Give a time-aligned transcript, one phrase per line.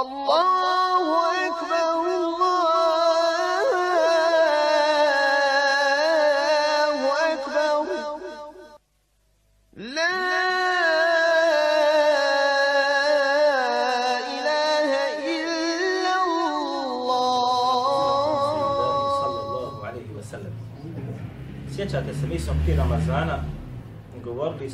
[0.00, 1.04] الله
[1.48, 2.00] أكبر
[6.16, 7.00] الله
[7.32, 7.86] أكبر
[9.76, 10.16] لا
[14.36, 14.90] إله
[15.36, 16.16] إلا
[19.20, 20.52] sallallahu alaihi wa sallam.
[21.76, 23.44] Sjećate se, mi smo prije Ramazana
[24.24, 24.70] govorili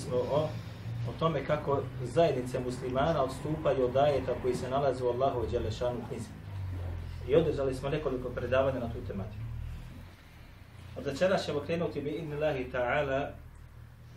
[1.09, 6.29] o tome kako zajednice muslimana odstupaju od ajeta koji se nalaze u Allahu Đelešanu knjizi.
[7.29, 9.43] I održali smo nekoliko predavanja na tu tematiku.
[10.97, 13.31] Od večera ćemo krenuti bi idnillahi ta'ala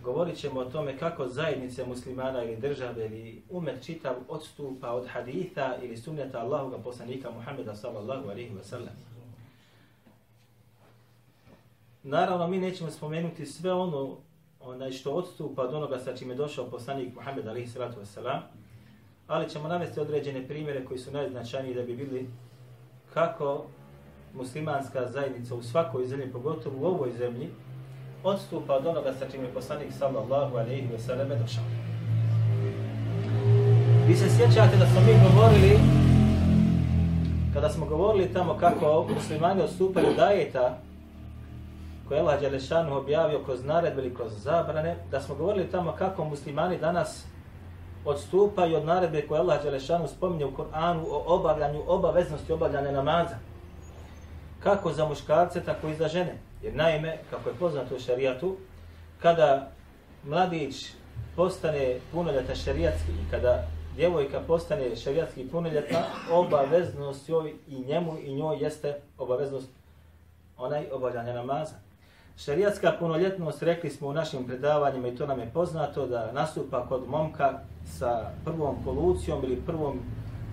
[0.06, 5.76] govorit ćemo o tome kako zajednice muslimana ili države ili umet čitav odstupa od haditha
[5.81, 8.94] ili sunneta Allahoga poslanika Muhammeda sallallahu alaihi wa sallam.
[12.04, 14.17] Naravno, mi nećemo spomenuti sve ono
[14.66, 18.40] onaj što odstupa od onoga sa čime je došao poslanik Muhammed alaihi salatu wasalam,
[19.28, 22.30] ali ćemo navesti određene primjere koji su najznačajniji da bi bili
[23.14, 23.66] kako
[24.34, 27.50] muslimanska zajednica u svakoj zemlji, pogotovo u ovoj zemlji,
[28.23, 31.64] odstupa od onoga sa čime je poslanik sallallahu alaihi wasalam došao.
[34.08, 35.80] Vi se sjećate da smo mi govorili
[37.54, 40.78] kada smo govorili tamo kako muslimani odstupaju dajeta
[42.08, 46.25] koje je Allah Đelešanu objavio kroz naredbe ili kroz zabrane, da smo govorili tamo kako
[46.25, 47.25] muslimani danas
[48.06, 53.36] odstupaju od naredbe koje Allah Đelešanu spominje u Koranu o obavljanju obaveznosti obavljanja namaza.
[54.59, 56.38] Kako za muškarce, tako i za žene.
[56.61, 58.56] Jer naime, kako je poznato u šarijatu,
[59.22, 59.70] kada
[60.23, 60.92] mladić
[61.36, 63.64] postane punoljetan šarijatski i kada
[63.95, 66.00] djevojka postane šarijatski punoljetna,
[66.31, 69.70] obaveznost joj i njemu i njoj jeste obaveznost
[70.58, 71.84] onaj obavljanja namaza.
[72.38, 77.09] Šarijatska punoljetnost, rekli smo u našim predavanjima i to nam je poznato, da nastupa kod
[77.09, 80.00] momka sa prvom polucijom ili prvom,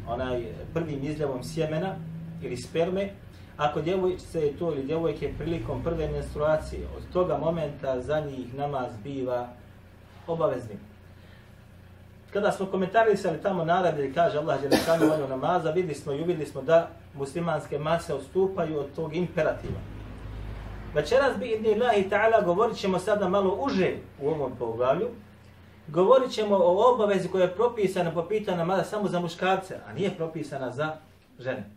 [0.09, 1.95] onaj, prvim izljevom sjemena
[2.43, 3.11] ili sperme,
[3.57, 8.93] ako djevojčice je to ili djevojke prilikom prve menstruacije, od toga momenta za njih namaz
[9.05, 9.49] biva
[10.27, 10.79] obaveznim.
[12.33, 16.63] Kada smo komentarisali tamo naredbe, kaže Allah Đelešanu volju namaza, vidli smo i uvidli smo
[16.63, 19.92] da muslimanske mase odstupaju od tog imperativa.
[20.95, 25.09] Večeras bi idni Allahi ta'ala govorit ćemo sada malo uže u ovom poglavlju.
[25.89, 30.17] Govorit ćemo o obavezi koja je propisana po pitanju mada samo za muškarce, a nije
[30.17, 30.97] propisana za
[31.39, 31.71] žene.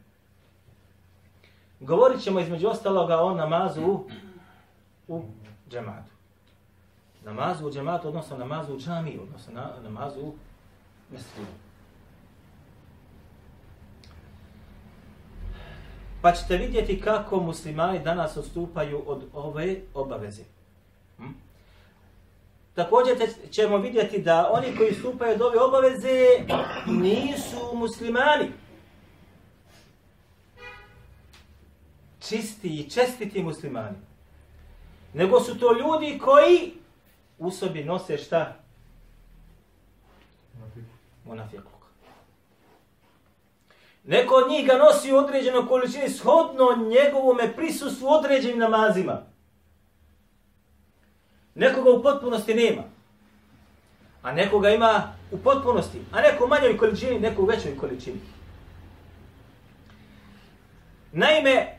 [1.79, 4.07] Govorit ćemo između ostaloga o namazu u,
[5.07, 5.21] u
[5.69, 6.11] džematu.
[7.23, 10.33] Namazu u džematu, odnosno namazu u džamiju, odnosno na, namazu u
[11.11, 11.51] mesridu.
[16.25, 20.43] Pa ćete vidjeti kako muslimani danas odstupaju od ove obaveze.
[21.17, 21.23] Hm?
[22.73, 26.25] Također ćemo vidjeti da oni koji stupaju od ove obaveze
[26.87, 28.51] nisu muslimani.
[32.19, 33.97] Čisti i čestiti muslimani.
[35.13, 36.73] Nego su to ljudi koji
[37.37, 38.55] u sobi nose šta?
[41.25, 41.74] Monafiku.
[44.07, 49.21] Neko od njih ga nosi u određenoj količini shodno njegovome prisustvu određenim namazima.
[51.55, 52.83] Nekoga u potpunosti nema.
[54.21, 56.01] A nekoga ima u potpunosti.
[56.11, 58.19] A neko u manjoj količini, neko u većoj količini.
[61.11, 61.77] Naime,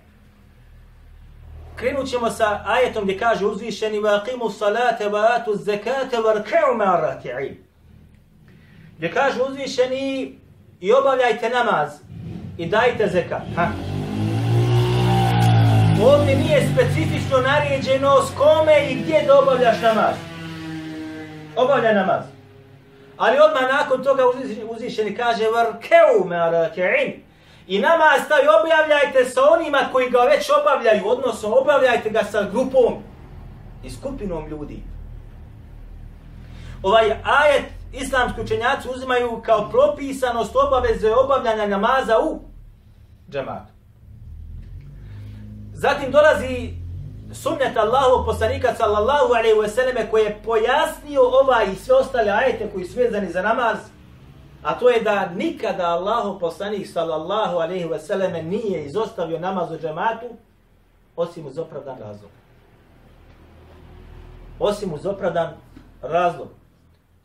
[1.77, 6.85] krenut ćemo sa ajetom gdje kaže uzvišeni vaqimu salate wa atu zekate wa rka'u ma
[6.85, 7.55] rati'in.
[8.97, 10.39] Gdje kaže uzvišeni
[10.81, 11.91] i obavljajte namaz
[12.59, 13.43] i dajte zekat.
[13.57, 13.69] Ha?
[16.05, 20.15] Ovdje nije specifično naređeno s kome i gdje da obavljaš namaz.
[21.57, 22.23] Obavljaj namaz.
[23.17, 24.23] Ali odmah nakon toga
[24.71, 27.13] uzvišeni kaže varkeu me arake'in.
[27.67, 32.95] I namaz taj objavljajte sa onima koji ga već obavljaju, odnosno obavljajte ga sa grupom
[33.85, 34.83] i skupinom ljudi.
[36.83, 37.65] Ovaj ajet
[38.01, 42.41] islamski učenjaci uzimaju kao propisanost obaveze obavljanja namaza u
[43.31, 43.73] džematu.
[45.73, 46.75] Zatim dolazi
[47.35, 52.71] sunnet Allahu poslanika sallallahu alejhi ve selleme koji je pojasnio ova i sve ostale ajete
[52.73, 53.77] koji su vezani za namaz,
[54.63, 59.79] a to je da nikada Allahu poslanik sallallahu alejhi ve selleme nije izostavio namaz u
[59.79, 60.27] džematu
[61.17, 62.31] osim uz opravdan razlog.
[64.59, 65.55] Osim uz opravdan
[66.03, 66.49] razlog.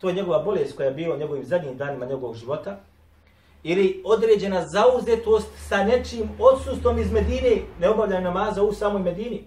[0.01, 2.79] To je njegova bolest koja je bila u njegovim zadnjim danima njegovog života.
[3.63, 9.43] Ili određena zauzetost sa nečim odsustvom iz Medine, ne obavljaju namaza u samoj Medini.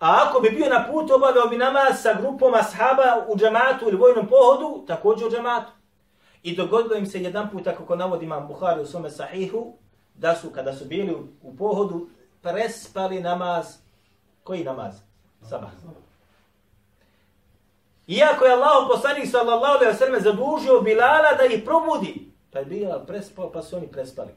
[0.00, 3.96] A ako bi bio na putu, obavljao bi namaz sa grupom ashaba u džamatu ili
[3.96, 5.72] vojnom pohodu, također u džamatu.
[6.42, 9.76] I dogodilo im se jedan put, kako navodi imam Buhari u svome sahihu,
[10.14, 12.08] da su, kada su bili u, u pohodu,
[12.42, 13.66] prespali namaz.
[14.42, 14.94] Koji namaz?
[15.48, 15.70] Sabah.
[18.06, 22.64] Iako je Allah poslanik sallallahu alaihi wa sallam zadužio Bilala da ih probudi, pa je
[22.64, 24.30] Bilal prespao, pa su oni prespali.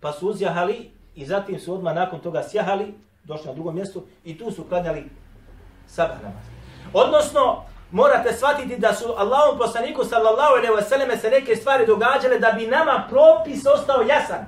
[0.00, 2.94] Pa su uzjahali i zatim su odmah nakon toga sjahali,
[3.24, 5.04] došli na drugo mjesto i tu su klanjali
[5.86, 6.44] sabah namaz.
[6.92, 12.38] Odnosno, morate shvatiti da su Allahom poslaniku sallallahu alaihi wa sallam se neke stvari događale
[12.38, 14.46] da bi nama propis ostao jasan.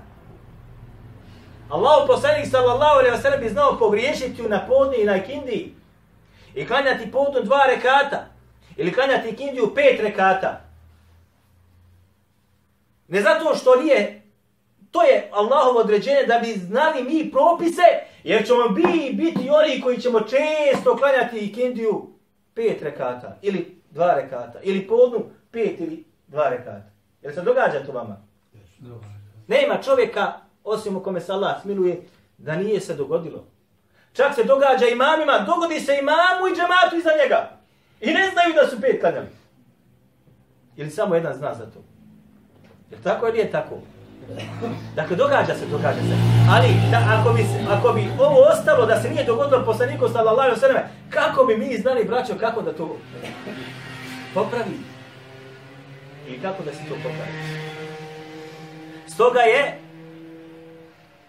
[1.70, 5.74] Allahom poslanik sallallahu alaihi wa sallam bi znao pogriješiti na podni i na kindiji
[6.54, 8.26] i klanjati podnu dva rekata
[8.76, 10.60] ili klanjati ikindiju pet rekata.
[13.08, 14.24] Ne zato što nije
[14.94, 17.82] To je Allahovo određenje da bi znali mi propise,
[18.24, 22.10] jer ćemo bi biti oni koji ćemo često klanjati ikindiju
[22.54, 26.90] pet rekata, ili dva rekata, ili podnu pet ili dva rekata.
[27.22, 28.16] Jel se događa to vama?
[29.46, 30.32] Nema čovjeka,
[30.64, 32.02] osim u kome se Allah smiluje,
[32.38, 33.44] da nije se dogodilo.
[34.14, 37.50] Čak se događa imamima, dogodi se imamu i džematu iza njega.
[38.00, 39.26] I ne znaju da su pet klanjali.
[40.76, 41.84] Ili samo jedan zna za to.
[42.90, 43.74] Jer tako ili je tako?
[44.94, 46.16] Dakle, događa se, događa se.
[46.50, 50.60] Ali, da, ako, bi, ako bi ovo ostalo da se nije dogodilo poslaniku sallallahu alaihi
[50.60, 52.96] sallam, kako bi mi znali, braćo, kako da to
[54.34, 54.78] popravi?
[56.28, 57.32] I kako da se to popravi?
[59.08, 59.83] Stoga je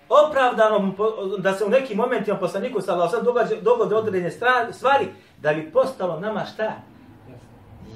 [0.09, 0.93] opravdano
[1.37, 4.31] da se u nekim momentima poslaniku sallallahu alaihi sallam dogode određene
[4.71, 5.07] stvari
[5.41, 6.73] da bi postalo nama šta?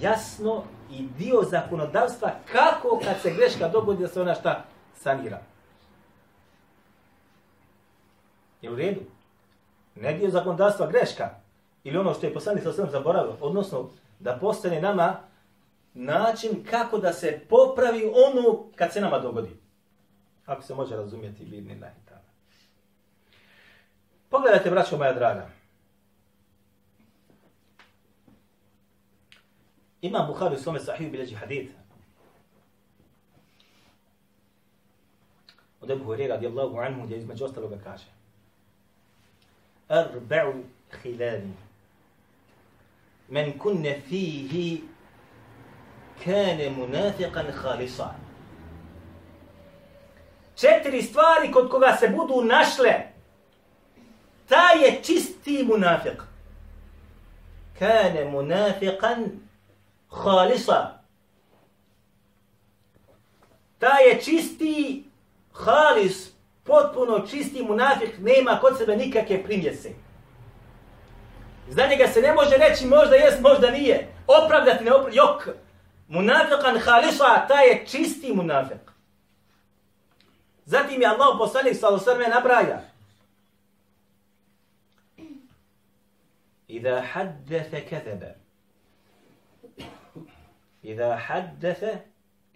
[0.02, 4.64] Jasno i dio zakonodavstva kako kad se greška dogodi da se ona šta
[4.96, 5.42] sanira.
[8.62, 9.02] Je u redu?
[9.96, 11.30] Ne dio zakonodavstva greška
[11.84, 13.90] ili ono što je poslanik sa svem zaboravio, odnosno
[14.20, 15.18] da postane nama
[15.94, 19.50] način kako da se popravi ono kad se nama dogodi.
[20.50, 22.22] Ako se može razumjeti, vidni najtana.
[24.30, 25.50] Pogledajte, braćo moja draga.
[30.02, 31.72] Imam Buhari u svome sahiju bilježi hadith.
[35.82, 38.06] Od Ebu Hurera radijallahu anhu gdje između ostaloga kaže
[39.90, 40.64] Arba'u
[41.02, 41.54] hilali
[43.30, 44.82] Men kunne fihi
[46.24, 48.29] kane munafiqan khalisa
[50.60, 52.94] Četiri stvari kod koga se budu našle
[54.50, 56.22] ta je čisti munafik.
[57.80, 59.26] kane munafiqan
[60.10, 61.00] khalisa
[63.80, 65.04] ta je čisti
[65.54, 66.32] halis,
[66.64, 69.90] potpuno čisti munafik, nema kod sebe nikakve primjese.
[71.70, 74.08] Za njega se ne može reći možda jest, možda nije.
[74.28, 75.18] Opravdati ne opravdati.
[75.18, 75.48] Jok,
[76.08, 78.89] munafikan halisa, ta je čisti munafik.
[80.70, 82.82] Zatim je Allah poslanik salosrme nabraja.
[86.68, 88.36] Iza haddefe kezebe.
[90.84, 91.98] Iza haddefe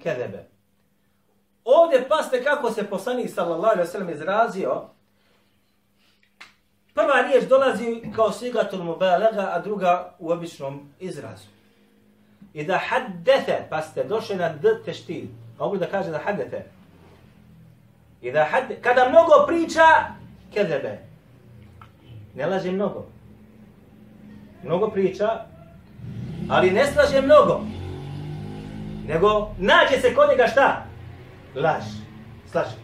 [0.04, 0.46] kezebe.
[1.66, 4.90] Ovdje paste kako se poslanik sallallahu alejhi ve sellem izrazio.
[6.94, 11.48] Prva riječ dolazi kao sigatul mubalaga, a druga u običnom izrazu.
[12.54, 15.26] I da haddete, pa ste došli na d teštil.
[15.60, 16.73] Mogu da kaže da haddete.
[18.24, 18.48] I da
[18.82, 19.82] kada mnogo priča,
[20.54, 21.00] kezebe.
[22.36, 23.06] Ne laže mnogo.
[24.64, 25.46] Mnogo priča,
[26.50, 27.62] ali ne slaže mnogo.
[29.08, 30.86] Nego nađe se kod njega šta?
[31.56, 31.84] laž.
[32.52, 32.76] Slaže.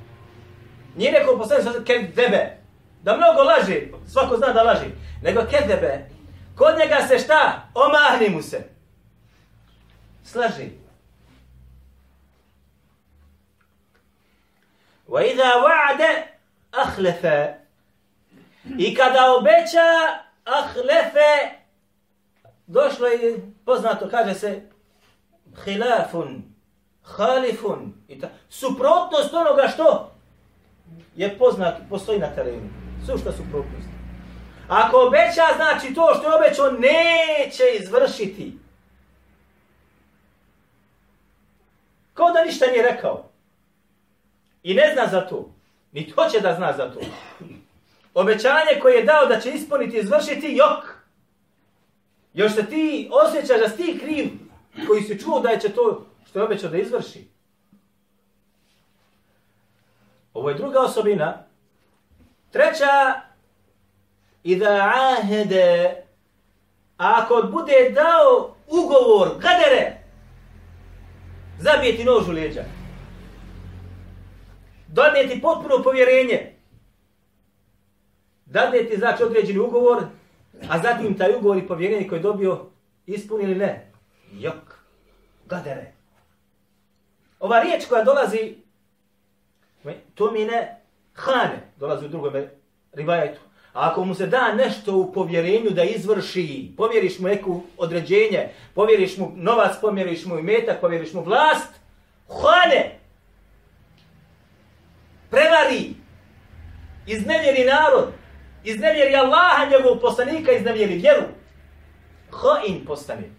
[0.95, 2.57] Nije neko poslanik sa kedebe.
[3.03, 3.91] Da mnogo laži.
[4.07, 4.85] Svako zna da laži.
[5.21, 6.09] Nego kezebe.
[6.55, 7.69] Kod njega se šta?
[7.73, 8.69] Omahni mu se.
[10.23, 10.78] Slaži.
[15.09, 16.23] Wa idha wa'ada
[16.71, 17.55] akhlefe.
[18.77, 19.89] I kada obeća
[20.45, 21.59] akhlefe
[22.67, 24.61] došlo je poznato kaže se
[25.63, 26.49] khilafun
[27.17, 30.11] halifun, i ta, suprotnost onoga što
[31.15, 32.69] je poznat, postoji na terenu.
[33.05, 33.87] Sušta suprotnost.
[34.67, 38.57] Ako obeća, znači to što je obećao neće izvršiti.
[42.13, 43.28] Kao da ništa nije rekao.
[44.63, 45.49] I ne zna za to.
[45.91, 46.99] Ni to će da zna za to.
[48.13, 50.85] Obećanje koje je dao da će ispuniti i izvršiti, jok.
[52.33, 54.29] Još se ti osjećaš da si ti kriv
[54.87, 57.27] koji si čuo da će to što je obećao da izvrši.
[60.33, 61.43] Ovo je druga osobina.
[62.51, 63.21] Treća,
[64.43, 65.95] i da ahede,
[66.97, 69.99] ako bude dao ugovor, kadere,
[71.59, 72.63] Zabije ti nož u leđa.
[74.91, 76.53] Dadne ti potpuno povjerenje.
[78.46, 80.03] Dadne ti znači određeni ugovor,
[80.69, 82.65] a zatim taj ugovor i povjerenje koje je dobio
[83.05, 83.91] ispuni ili ne.
[84.31, 84.79] Jok.
[85.46, 85.91] Gadere.
[87.39, 88.55] Ova riječ koja dolazi,
[90.15, 90.81] to mi ne
[91.13, 92.34] hane, dolazi u drugom
[92.93, 93.39] rivajetu.
[93.74, 99.17] A ako mu se da nešto u povjerenju da izvrši, povjeriš mu neku određenje, povjeriš
[99.17, 101.74] mu novac, povjeriš mu imetak, povjeriš mu vlast,
[102.27, 102.98] hane,
[105.30, 105.94] prevari,
[107.06, 108.12] iznevjeri narod,
[108.64, 111.22] iznevjeri Allaha, njegovog poslanika, iznevjeri vjeru.
[112.30, 113.30] Hain postane.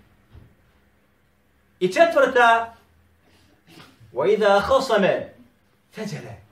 [1.80, 2.76] I četvrta,
[4.14, 5.04] وَإِذَا خَصَمَ
[5.96, 6.46] فَجَلَ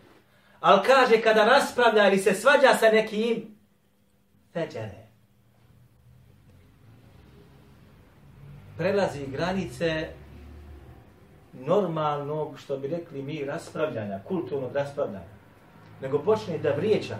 [0.59, 3.55] Al kaže kada raspravlja ili se svađa sa nekim,
[4.53, 5.07] feđere.
[8.77, 10.09] Prelazi granice
[11.58, 15.38] normalnog, što bi rekli mi, raspravljanja, kulturnog raspravljanja.
[16.00, 17.16] Nego počne da vrijeća,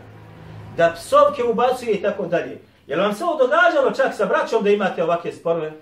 [0.77, 2.59] da psovke ubacuje i tako dalje.
[2.87, 5.73] Je li vam se ovo događalo čak sa braćom da imate ovakve sporove?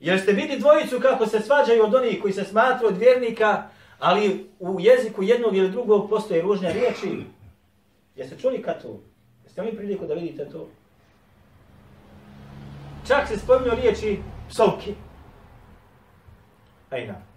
[0.00, 3.62] Jer ste vidi dvojicu kako se svađaju od onih koji se smatru od vjernika,
[3.98, 7.24] ali u jeziku jednog ili drugog postoje ružne riječi?
[8.16, 9.00] Jeste čuli kad to?
[9.44, 10.68] Jeste li priliku da vidite to?
[13.06, 14.94] Čak se spominju riječi psovki.
[16.90, 17.27] Ajna.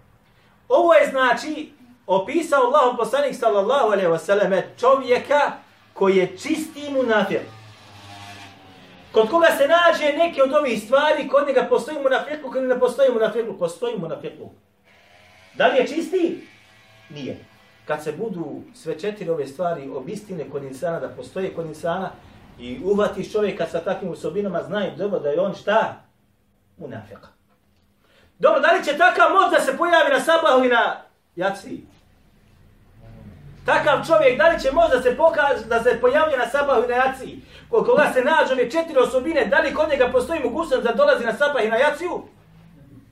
[0.74, 1.72] Ovo je znači
[2.06, 5.52] opisao Allah poslanik sallallahu alaihi wa sallam čovjeka
[5.92, 7.40] koji je čisti munafir.
[9.12, 13.10] Kod koga se nađe neke od ovih stvari, kod njega postoji munafirku, kod ne postoji
[13.12, 14.50] munafirku, postoji munafirku.
[15.54, 16.46] Da li je čisti?
[17.10, 17.52] Nije
[17.84, 22.10] kad se budu sve četiri ove stvari obistine kod insana, da postoje kod insana,
[22.58, 26.04] i uvatiš čovjeka sa takvim osobinama, znaj dobro da je on šta?
[26.76, 27.31] Munafika.
[28.42, 30.84] Dobro, da li će takav moć da se pojavi na sabahu i na
[31.36, 31.80] jaci?
[33.66, 36.88] Takav čovjek, da li će moć da se, pokaže, da se pojavlja na sabahu i
[36.88, 37.38] na jaci?
[37.70, 41.32] Koga se nađe ove četiri osobine, da li kod njega postoji mogućnost da dolazi na
[41.32, 42.22] sabah i na jaciju?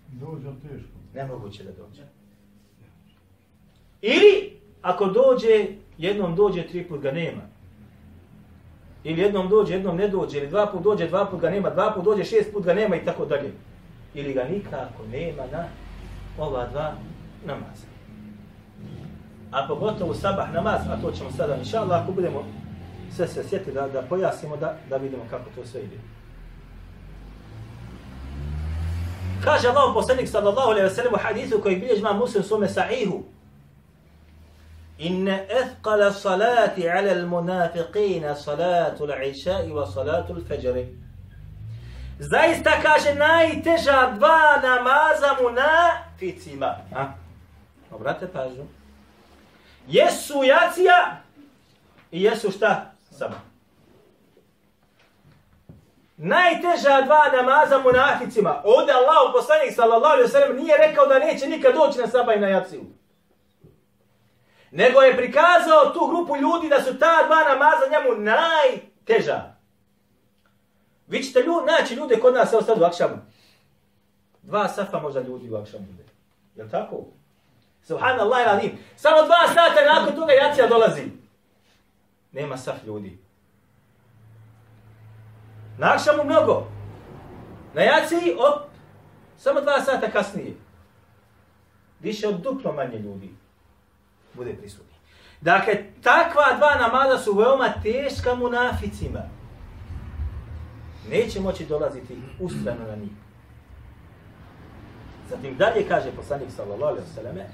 [0.09, 0.97] Dođe teško.
[1.15, 2.03] Nemoguće da dođe.
[4.01, 5.67] Ili ako dođe,
[5.99, 7.43] jednom dođe, tri put ga nema.
[9.05, 11.93] Ili jednom dođe, jednom ne dođe, ili dva put dođe, dva put ga nema, dva
[11.95, 13.53] put dođe, šest put ga nema i tako dalje.
[14.15, 15.65] Ili ga nikako nema na
[16.39, 16.93] ova dva
[17.45, 17.87] namaza.
[19.51, 22.45] A pogotovo sabah namaz, a to ćemo sada, inša Allah, ako budemo
[23.17, 25.97] sve se sjetiti da, da pojasnimo, da, da vidimo kako to sve ide.
[29.45, 33.23] Kaže Allah poslanik sallallahu alaihi wa sallam u hadithu koji bilježi ma muslim svome sahihu,
[35.01, 40.87] إن أثقل الصلاة على المنافقين صلاة العشاء وصلاة الفجر
[42.21, 46.77] Zaista kaže najteža dva namaza munaficima.
[46.95, 47.07] A?
[47.91, 48.65] Obrate pažnju.
[49.87, 51.21] Jesu jacija
[52.11, 52.93] i jesu šta?
[53.11, 53.41] Sama.
[56.17, 58.63] Najteža dva namaza munaficima.
[58.65, 62.41] Ovdje Allah, poslanik sallallahu alaihi sallam, nije rekao da neće nikad doći na sabah i
[62.41, 62.85] na jaciju
[64.71, 69.60] nego je prikazao tu grupu ljudi da su ta dva namaza njemu najteža.
[71.11, 73.17] Vi ćete ljudi, naći ljude kod nas evo sad u akšamu.
[74.43, 76.05] Dva safa možda ljudi u akšamu bude.
[76.57, 76.97] Je li tako?
[77.83, 78.79] Subhanallah radim.
[78.97, 81.03] Samo dva sata nakon toga jacija dolazi.
[82.33, 83.19] Nema saf ljudi.
[85.79, 86.67] Na akšamu mnogo.
[87.75, 88.63] Na jaciji, op,
[89.39, 90.57] samo dva sata kasnije.
[92.01, 93.31] Više od duplo manje ljudi
[94.35, 94.95] bude prisutni.
[95.41, 99.40] Dakle, takva dva namaza su veoma teška munaficima.
[101.09, 103.11] Neće moći dolaziti ustrano na njih.
[105.31, 107.45] Zatim dalje kaže poslanik sallallahu alaihi wasallam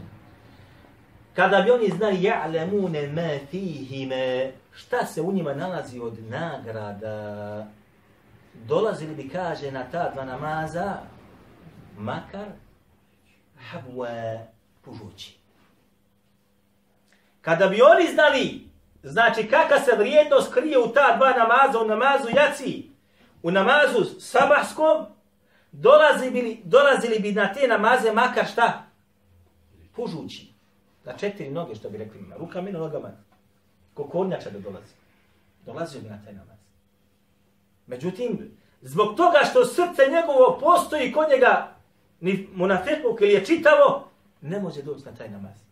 [1.36, 7.66] kada bi oni znali ja'lamune ma fihime, šta se u njima nalazi od nagrada,
[8.54, 10.98] dolazili bi, kaže, na ta dva namaza,
[11.98, 12.46] makar
[13.70, 14.38] habwa
[14.84, 15.36] pužući.
[17.40, 18.66] Kada bi oni znali,
[19.02, 22.90] znači kakva se vrijednost krije u ta dva namaza, u namazu jaci,
[23.46, 25.06] u namazu sabahskom,
[25.72, 28.82] dolazili bi, dolazili bi na te namaze makar šta?
[29.96, 30.46] Pužući.
[31.04, 33.10] Na četiri noge, što bi rekli, na rukama i na nogama.
[33.94, 34.94] Kokornjača da dolazi.
[35.66, 36.58] Dolazio bi na taj namaz.
[37.86, 38.50] Međutim,
[38.82, 41.74] zbog toga što srce njegovo postoji kod njega,
[42.20, 44.08] ni munafetluk ili je čitavo,
[44.40, 45.66] ne može doći na taj namaz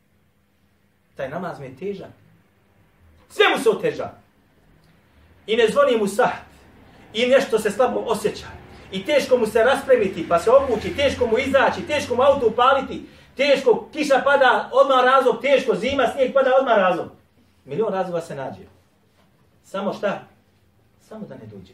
[1.16, 2.10] taj namaz mi je težak.
[3.28, 4.10] Sve mu se oteža.
[5.46, 6.53] I ne zvoni mu saht.
[7.14, 8.46] I nešto se slabo osjeća.
[8.92, 13.06] I teško mu se raspremiti, pa se obući, teško mu izaći, teško mu auto upaliti.
[13.36, 17.08] teško, kiša pada, odmah razlog, teško, zima, snijeg pada, odmah razlog.
[17.64, 18.62] Milion razloga se nađe.
[19.64, 20.20] Samo šta?
[21.00, 21.72] Samo da ne dođe.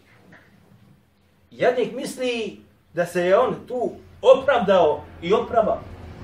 [1.50, 2.60] Jednik misli
[2.94, 3.92] da se je on tu
[4.22, 5.80] opravdao i oprava.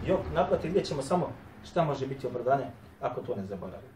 [0.07, 1.33] Jok, naproti, vidjet ćemo samo
[1.71, 2.65] šta može biti opravdanje
[3.01, 3.96] ako to ne zaboravimo.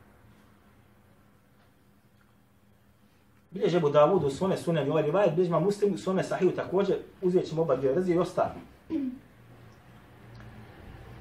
[3.50, 6.97] Bilježe Ebu Davud u svome sunan i ovaj rivajet, bilježe muslim u svome sahiju također,
[7.23, 8.61] uzet ćemo oba dvije razije i ostali.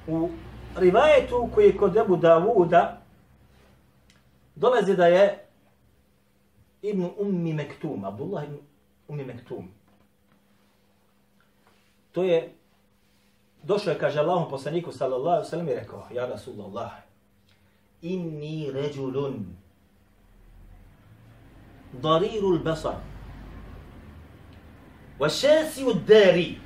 [0.06, 0.28] U
[0.76, 3.02] rivajetu koji je kod Ebu Davuda
[4.54, 5.46] dolazi da je
[6.82, 8.56] Ibn Ummi Mektum, Abdullah ibn
[9.08, 9.68] Ummi Mektum.
[12.12, 12.54] To je,
[13.62, 16.90] došao je, kaže Allahom poslaniku sallallahu sallam i rekao, ja Rasulallah,
[18.02, 19.59] inni ređulun
[21.95, 22.93] ضرير البصر
[25.19, 26.57] وشاسي الداري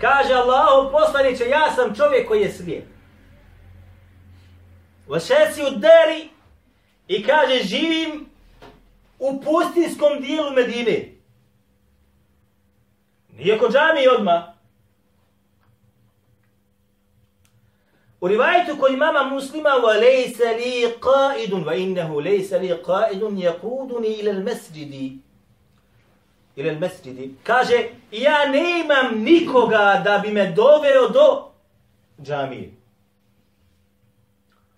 [0.00, 2.84] Kaže Allah, poslaniće, ja sam čovjek koji je slijep.
[5.08, 6.28] Vašeci u deri
[7.08, 8.26] i kaže, živim
[9.18, 11.08] u pustinskom dijelu Medine.
[13.32, 14.49] Nije kod džami odmah.
[18.21, 24.07] U rivajetu koji imama muslima wa lejse li qaidun wa innehu lejse li qaidun jakuduni
[24.07, 25.17] ila mesđidi.
[26.55, 27.35] Ila mesđidi.
[27.43, 31.51] Kaže, ja ne imam nikoga da bi me doveo do
[32.23, 32.71] džamije.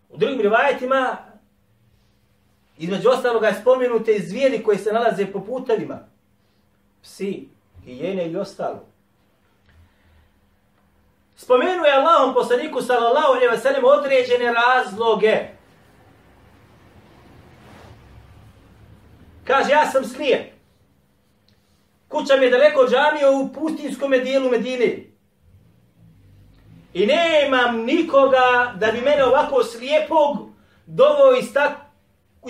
[0.10, 1.18] U drugim rivajetima
[2.78, 6.00] između ostaloga je spomenute zvijeri koje se nalaze po putevima.
[7.02, 7.48] Psi,
[7.86, 8.93] hijene i ostalo.
[11.44, 15.38] Spomenuje Allahom poslaniku sallallahu alaihi wa sallam određene razloge.
[19.44, 20.54] Kaže, ja sam slijep.
[22.08, 24.98] Kuća mi je daleko od džamije u pustinskom dijelu Medine.
[26.94, 30.38] I nemam nikoga da bi mene ovako slijepog
[30.86, 31.72] dovo iz, tak,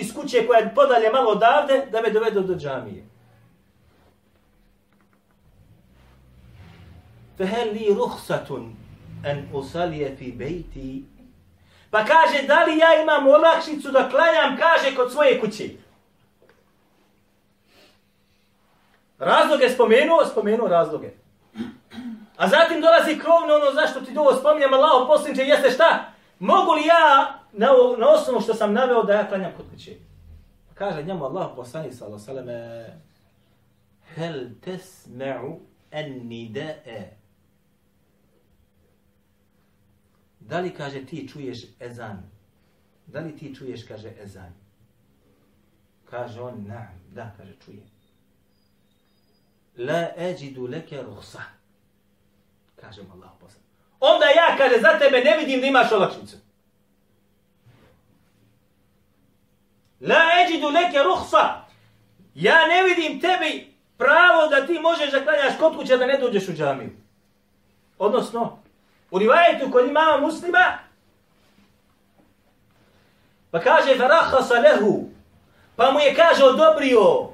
[0.00, 3.04] iz kuće koja je podalje malo odavde da me dovedu do džamije.
[7.36, 8.83] Fehel li ruhsatun
[9.24, 11.04] en usalije fi bejti.
[11.90, 15.70] Pa kaže, da li ja imam olakšicu da klanjam, kaže, kod svoje kuće.
[19.18, 21.10] Razloge spomenuo, spomenuo razloge.
[22.36, 26.12] A zatim dolazi krovno ono zašto ti dovo spominjam, Allaho posljednje jeste šta?
[26.38, 29.92] Mogu li ja na, na osnovu što sam naveo da ja klanjam kod kuće?
[30.74, 33.04] Kaže njemu Allah poslani sallallahu alejhi ve selleme
[34.14, 35.58] hel tesma'u
[35.92, 36.28] an
[40.48, 42.22] Da li, kaže, ti čuješ ezan?
[43.06, 44.52] Da li ti čuješ, kaže, ezan?
[46.10, 47.82] Kaže on, na, da, kaže, čuje.
[49.78, 51.42] La eđidu leke ruhsa.
[52.80, 53.62] Kaže mu Allah poslan.
[54.00, 56.36] Onda ja, kaže, za tebe ne vidim da imaš olakšnicu.
[60.00, 61.64] La eđidu leke ruhsa.
[62.34, 66.48] Ja ne vidim tebi pravo da ti možeš da klanjaš kod kuće da ne dođeš
[66.48, 66.90] u džamiju.
[67.98, 68.63] Odnosno,
[69.14, 70.78] U rivajetu kod imama muslima,
[73.50, 75.08] pa kaže farahasa lehu,
[75.76, 77.30] pa mu je kaže odobrio,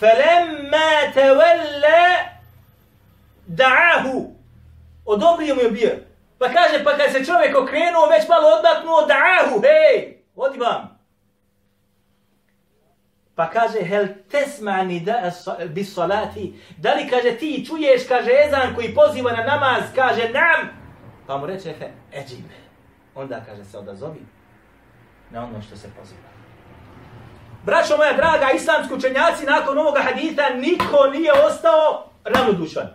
[0.00, 2.18] falemma tawalla
[3.46, 4.30] da'ahu,
[5.06, 5.90] odobrio mu je bio.
[6.38, 10.91] Pa kaže, pa kad se čovjek okrenuo, već malo odmaknuo, da'ahu, hej, odi vam.
[13.42, 15.32] Pa kaže, hel tesmani da
[15.68, 20.68] bis salati, da li kaže ti čuješ, kaže ezan koji poziva na namaz, kaže nam,
[21.26, 22.44] pa mu reče, fe, eđib.
[23.14, 24.20] Onda kaže se odazovi
[25.30, 26.28] na ono što se poziva.
[27.64, 32.88] Braćo moja draga, islamski učenjaci, nakon ovoga hadita, niko nije ostao ravnodušan.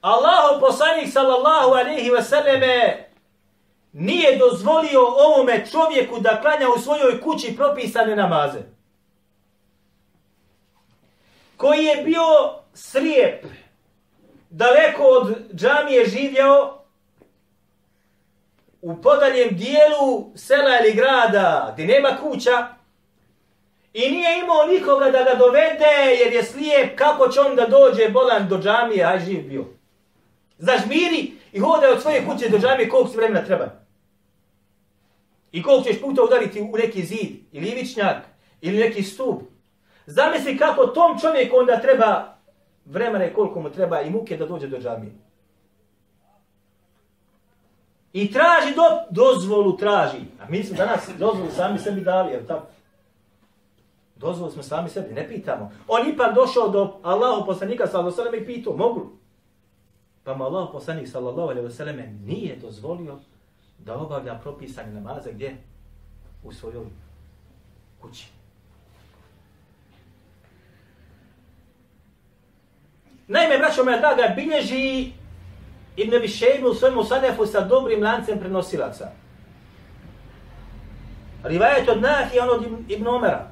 [0.00, 3.06] Allahu poslanik sallallahu alaihi wa sallame
[3.92, 8.58] nije dozvolio ovome čovjeku da klanja u svojoj kući propisane namaze.
[11.56, 12.22] Koji je bio
[12.74, 13.44] slijep,
[14.50, 16.78] daleko od džamije živjeo,
[18.82, 22.68] u podaljem dijelu sela ili grada gdje nema kuća
[23.92, 28.08] i nije imao nikoga da ga dovede jer je slijep kako će on da dođe
[28.08, 29.64] bolan do džamije, aj živ bio.
[30.58, 33.81] Zažmiri i hode od svoje kuće do džamije koliko se vremena treba.
[35.52, 38.16] I koliko ćeš puta udariti u neki zid, ili ivičnjak,
[38.60, 39.42] ili neki stup.
[40.06, 42.36] Zamisli kako tom čovjeku onda treba
[42.84, 45.12] vremena i koliko mu treba i muke da dođe do džamije.
[48.12, 50.20] I traži do, dozvolu, traži.
[50.40, 52.66] A mi smo danas dozvolu sami sebi dali, jel tako?
[54.16, 55.72] Dozvolu smo sami sebi, ne pitamo.
[55.88, 59.10] On ipak došao do Allahu poslanika sallallahu alejhi ve sellem i pitao, mogu?
[60.24, 63.18] Pa mu Allah poslanik sallallahu alejhi ve sellem nije dozvolio
[63.84, 65.56] da obavlja propisane namaze gdje?
[66.44, 66.84] U svojoj
[68.00, 68.28] kući.
[73.28, 75.12] Naime, braćo moja draga, bilježi
[75.96, 79.10] Ibn Abi Shaybu u svojemu sanefu sa dobrim lancem prenosilaca.
[81.44, 83.50] Rivajet od Nafi, on od Ibn Omera.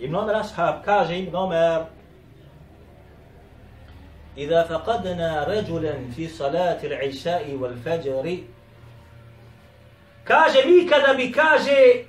[0.00, 1.84] Ibn Omer ashab kaže Ibn Omer
[4.38, 8.38] إذا فقدنا رجلا في صلاة العشاء والفجر
[10.26, 12.04] kaže mi kada bi kaže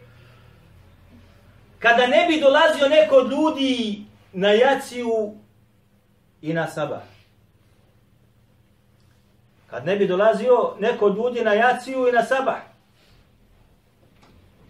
[1.80, 5.34] kada ne bi dolazio neko od ljudi na jaciju
[6.41, 7.03] i na sabah.
[9.67, 12.62] Kad ne bi dolazio neko od ljudi na jaciju i na sabah.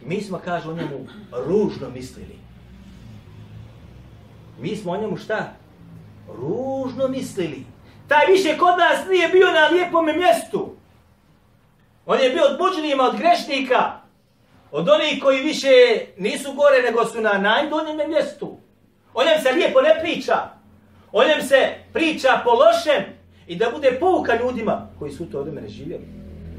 [0.05, 2.36] Mi smo, kaže, o njemu ružno mislili.
[4.60, 5.53] Mi smo o njemu šta?
[6.27, 7.65] Ružno mislili.
[8.07, 10.76] Taj više kod nas nije bio na lijepom mjestu.
[12.07, 13.91] On je bio od buđenima, od grešnika.
[14.71, 15.67] Od onih koji više
[16.17, 18.57] nisu gore, nego su na najdoljem mjestu.
[19.13, 20.35] O njem se lijepo ne priča.
[21.11, 23.03] O njem se priča po lošem.
[23.47, 26.03] I da bude pouka ljudima koji su to od mene živjeli.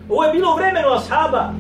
[0.08, 1.52] Ovo je bilo u vremenu ashaba.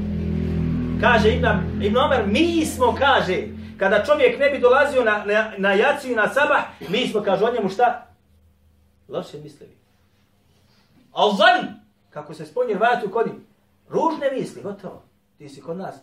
[1.00, 1.46] Kaže Ibn,
[1.82, 3.42] Ibn Omer, mi smo, kaže,
[3.78, 7.52] kada čovjek ne bi dolazio na, na, na jaciju na sabah, mi smo, kaže o
[7.52, 8.06] njemu šta?
[9.08, 9.76] Loše mislili.
[11.12, 13.47] Al zan, kako se spomnje vajatu u njim,
[13.90, 15.02] ružne misli, gotovo.
[15.38, 15.96] Ti si kod nas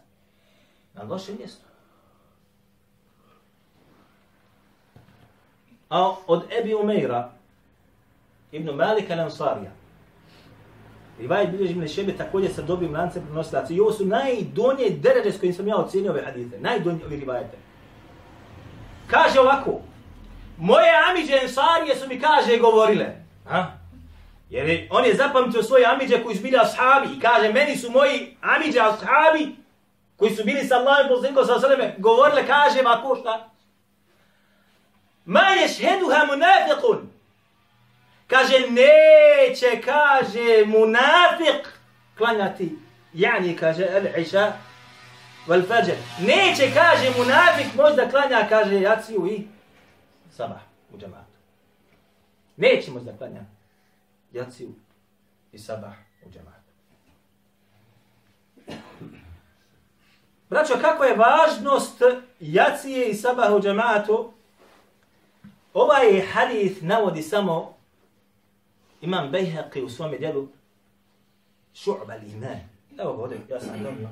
[0.93, 1.65] na lošem mjestu.
[5.89, 7.31] A od Ebi Umeira,
[8.51, 9.71] Ibn Malika Lansarija,
[11.19, 13.73] Rivajet bilježi Ibn Šebe također sa dobrim lancem prenosilaca.
[13.73, 16.59] I ovo su najdonje deređe s kojim sam ja ocjenio ove hadite.
[16.59, 17.57] Najdonje ovi rivajete.
[19.07, 19.81] Kaže ovako.
[20.57, 23.05] Moje amiđe Ensarije su mi kaže govorile.
[23.45, 23.71] Ha?
[24.49, 27.15] Jer on je zapamtio svoje amidže koji su bili ashabi.
[27.17, 29.55] I kaže meni su moji amidže ashabi
[30.17, 33.49] koji su bili sa Allahom poslanikom sa sveme govorile kaže ovako šta?
[35.25, 37.15] Ma ješheduha munafiqun.
[38.27, 41.69] Kaže, neće, kaže, munafik
[42.17, 42.77] klanjati.
[43.13, 44.51] Jani, kaže, el-iša,
[45.47, 45.95] vel-fađer.
[46.19, 49.47] Neće, kaže, munafik možda klanja, kaže, jaciju i
[50.31, 50.62] sabah
[50.93, 51.38] u džamatu.
[52.58, 53.54] Neće možda klanja
[54.35, 54.73] jaciju
[55.51, 55.93] i sabah
[56.25, 56.71] u džematu.
[60.49, 62.01] Braćo, kako je važnost
[62.39, 64.33] jacije i sabah u džematu?
[65.73, 67.75] Ovaj hadith navodi samo
[69.01, 70.47] Imam Bejhaqi u svome djelu
[71.75, 72.59] Šu'ba l-iman.
[72.97, 74.09] Evo ga ovdje, ja sam dobio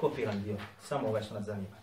[0.00, 0.56] kopiran dio.
[0.82, 1.77] Samo ovaj što nas zanima.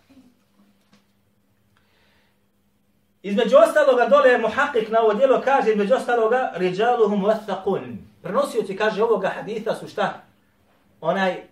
[3.26, 7.96] Između ostaloga dole muhaqik na ovo djelo kaže između ostaloga riđaluhum vathaqun.
[8.22, 10.22] Prenosioci kaže ovoga haditha su šta?
[11.00, 11.42] Onaj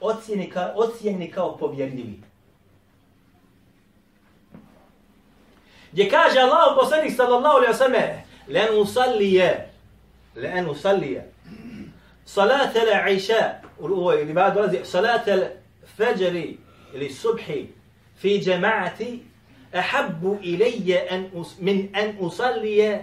[0.00, 2.20] ocijeni, ka, ocijeni kao povjerljivi.
[5.94, 8.02] gdje kaže Allah poslanik sallallahu alaihi wa sallam
[8.48, 9.70] len usallije
[10.36, 11.32] len usallije
[12.24, 13.60] salat al-isha
[14.22, 16.56] ili ba dolazi salat al-fajri
[16.94, 17.68] ili subhi
[18.16, 19.18] fi jama'ati
[19.74, 22.98] ahabbu ilayya an min an usalli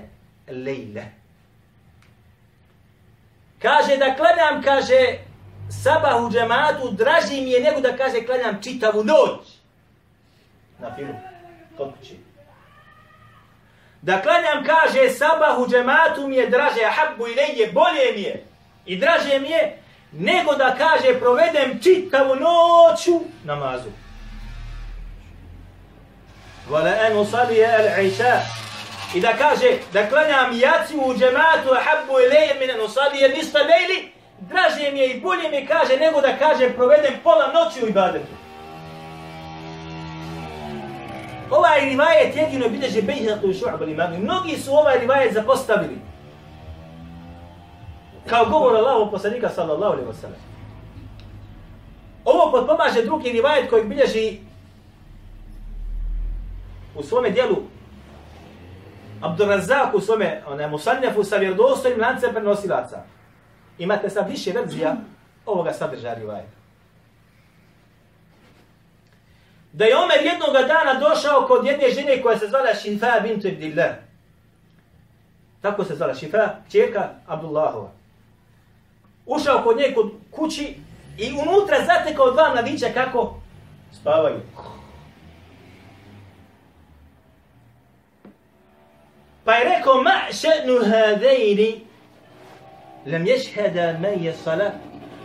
[0.47, 1.03] al-layla
[3.59, 5.19] kaže da klanjam kaže
[5.83, 9.61] sabah u džematu draži mi je nego da kaže klanjam čitavu noć
[10.79, 11.13] na filu
[11.77, 12.15] kod kući
[14.01, 18.45] Da klanjam, kaže, sabah u džematu mi je draže, habbu i leje, bolje mi je.
[18.85, 19.77] I draže mi je,
[20.11, 23.89] nego da kaže, provedem čitavu noću namazu.
[26.71, 28.39] Vala en usalije el iša.
[29.15, 33.59] I da kaže, da klanjam jaci u džematu, habbu i leje mi ne usalije, nista
[33.59, 37.87] lejli, draže mi je i bolje mi kaže, nego da kaže, provedem pola noći u
[37.87, 38.33] ibadetu.
[41.49, 44.17] Ovaj rivajet jedino bilježe Bejhatu i Šu'ab al-Imam.
[44.19, 45.97] Mnogi su ovaj rivajet zapostavili.
[48.27, 50.39] Kao govor Allahu poslanika sallallahu alaihi wa sallam.
[52.25, 54.50] Ovo potpomaže drugi rivajet kojeg bilježi
[56.95, 57.57] u svome dijelu
[59.21, 63.03] Abdurazak u svome onaj, musannefu sa vjerdostojnim lancem prenosilaca.
[63.77, 64.95] Imate sad više verzija
[65.45, 66.61] ovoga sadržaja rivajeta.
[69.73, 73.91] da je Omer jednog dana došao kod jedne žene koja se zvala Šifa bint Ibdillah.
[75.61, 77.91] Tako se zvala Šifa, čerka Abdullahova.
[79.25, 80.75] Ušao kod nje kod kući
[81.17, 83.35] i unutra zatekao dva mladića kako
[84.01, 84.39] spavaju.
[89.51, 91.87] Pa je rekao, ma še'nu hadejni,
[93.05, 94.73] lem ješheda meje salat.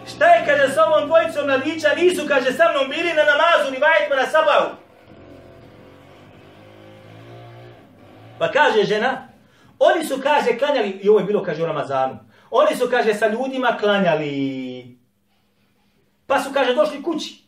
[0.06, 3.78] Šta je, kaže, sa ovom dvojicom mladića, nisu, kaže, sa mnom bili na namazu, ni
[3.78, 4.74] vajetima na sabahu.
[8.38, 9.28] Pa kaže žena,
[9.78, 12.18] oni su, kaže, klanjali, i ovo je bilo, kaže, u Ramazanu,
[12.50, 14.98] oni su, kaže, sa ljudima klanjali.
[16.26, 17.44] Pa su, kaže, došli kući.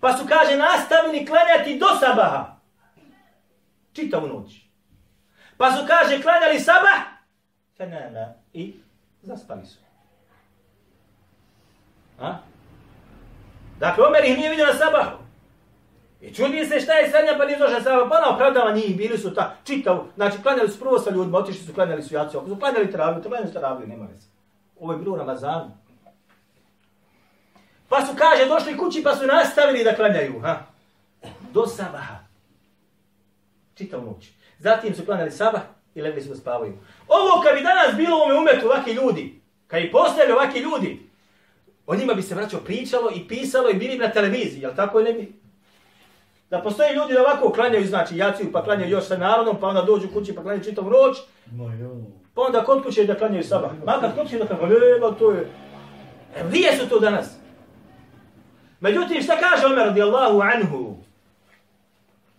[0.00, 2.56] Pa su, kaže, nastavili klanjati do sabaha.
[3.92, 4.59] Čitavu noć.
[5.60, 7.00] Pa su, kaže, klanjali sabah.
[7.76, 8.32] Fenema.
[8.52, 8.74] I
[9.22, 9.78] zaspali su.
[12.20, 12.38] A?
[13.78, 15.18] Dakle, Omer ih nije vidio na sabahu.
[16.20, 18.08] I čudi se šta je sanja, pa nije došla sabah.
[18.10, 20.06] Pa ona opravdava njih, bili su ta čitav.
[20.14, 22.36] Znači, klanjali su prvo sa ljudima, otišli su, klanjali su jaci.
[22.36, 24.28] Ako su klanjali teraviju, klanjali su teraviju, nema veze.
[24.80, 25.70] Ovo je bilo u Ramazanu.
[27.88, 30.40] Pa su, kaže, došli kući pa su nastavili da klanjaju.
[30.40, 30.62] Ha?
[31.52, 32.16] Do sabaha.
[33.74, 34.39] Čitav noć.
[34.60, 35.60] Zatim su klanjali sabah
[35.94, 36.72] i legli su da spavaju.
[37.08, 41.10] Ovo kad bi danas bilo u ovome umetu ovaki ljudi, kad bi postojali ovaki ljudi,
[41.86, 45.04] o njima bi se vraćao pričalo i pisalo i bili na televiziji, jel tako je
[45.04, 45.32] ne bi?
[46.50, 49.82] Da postoje ljudi da ovako klanjaju, znači jaciju, pa klanjaju još sa narodom, pa onda
[49.82, 51.16] dođu kući pa klanjaju čitav noć,
[52.34, 53.70] pa onda kod kuće da klanjaju sabah.
[53.86, 55.40] Makar kod kuće da klanjaju, leba, to je...
[56.36, 57.36] E, gdje su to danas?
[58.80, 60.89] Međutim, šta kaže Omer radijallahu anhu?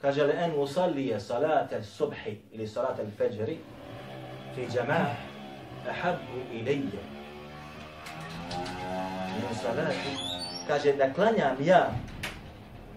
[0.01, 3.57] Kaže li en usallije salate subhi ili salate fajri
[4.55, 5.07] fi džamah
[5.89, 7.01] ahabbu ilije
[9.35, 10.17] min salati.
[10.67, 11.91] Kaže da klanjam ja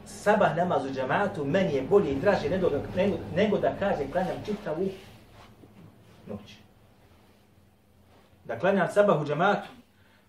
[0.07, 4.37] sabah namaz u džamatu, meni je bolje i draže nego, nego, nego da kaže klanjam
[4.47, 4.88] čitavu
[6.27, 6.57] noć.
[8.45, 9.69] Da klanjam sabah u džamatu,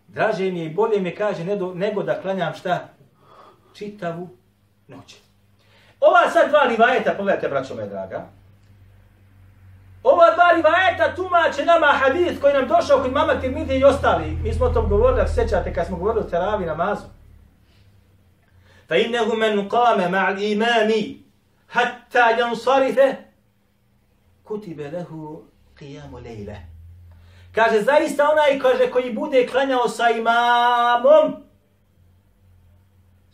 [0.07, 2.88] draže mi je i bolje mi kaže nego, nego da klanjam šta?
[3.73, 4.29] Čitavu
[4.88, 5.24] noć.
[6.07, 8.25] Ova sad dva rivajeta, pogledajte, braćo moje draga,
[10.03, 14.31] Ova dva rivajeta tumače nama hadith koji nam došao kod mama Tirmidhi i ostali.
[14.43, 17.03] Mi smo o tom govorili, ako sećate, kad smo govorili o teravi namazu.
[18.87, 21.23] Fa innehu men qame ma'al imami
[21.67, 23.15] hatta jansarife
[24.43, 25.43] kutibe lehu
[25.79, 26.55] qiyamu lejle.
[27.55, 31.35] Kaže, zaista onaj kaže, koji bude klanjao sa imamom,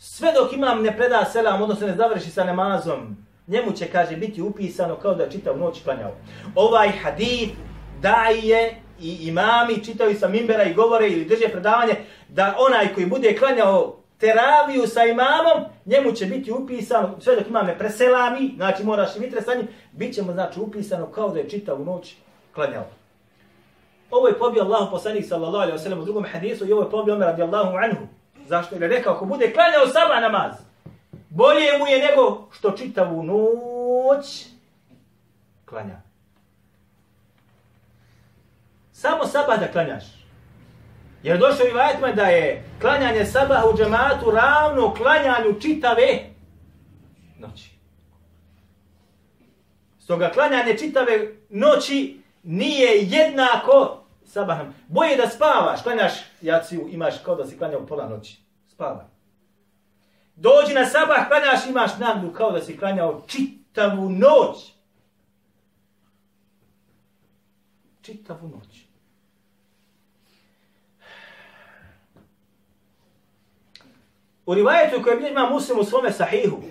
[0.03, 4.41] sve dok imam ne preda selam, odnosno ne završi sa namazom, njemu će, kaže, biti
[4.41, 6.11] upisano kao da je čitav noć klanjao.
[6.55, 7.53] Ovaj hadith
[8.01, 11.95] daje i imami čitaju sa mimbera i govore ili drže predavanje
[12.29, 17.65] da onaj koji bude klanjao teraviju sa imamom, njemu će biti upisano, sve dok imam
[17.65, 21.49] ne preselami, znači moraš i vitre sa njim, bit ćemo znači upisano kao da je
[21.49, 22.15] čitav noć
[22.53, 22.85] klanjao.
[24.11, 26.91] Ovo je pobio Allahu poslanik sallallahu alejhi ve sellem u drugom hadisu i ovo je
[26.91, 28.20] pobio Omer radijallahu anhu.
[28.51, 28.75] Zašto?
[28.75, 30.55] Jer je rekao, ako bude klanjao sabah namaz,
[31.29, 34.45] bolje mu je nego što čitavu noć
[35.65, 36.01] klanja.
[38.91, 40.03] Samo sabah da klanjaš.
[41.23, 46.19] Jer došao i vajetma da je klanjanje sabaha u džematu ravno klanjanju čitave
[47.37, 47.69] noći.
[49.99, 54.73] Stoga klanjanje čitave noći nije jednako sabahom.
[54.87, 58.40] Boje da spavaš, klanjaš jaciju, imaš kao da si klanjao pola noći.
[58.81, 59.05] Spavaj.
[60.35, 64.73] Dođi na sabah, klanjaš, imaš namdu kao da si klanjao čitavu noć.
[68.01, 68.85] Čitavu noć.
[74.45, 76.61] U rivajetu kojem ima muslim u svome sahihu,